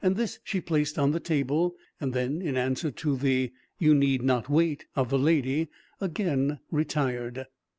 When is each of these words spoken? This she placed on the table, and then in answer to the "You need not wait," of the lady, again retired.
This 0.03 0.39
she 0.43 0.61
placed 0.61 0.97
on 0.97 1.11
the 1.11 1.19
table, 1.19 1.75
and 1.99 2.11
then 2.11 2.41
in 2.41 2.57
answer 2.57 2.89
to 2.89 3.15
the 3.15 3.53
"You 3.77 3.93
need 3.93 4.23
not 4.23 4.49
wait," 4.49 4.87
of 4.95 5.11
the 5.11 5.19
lady, 5.19 5.67
again 6.01 6.57
retired. 6.71 7.45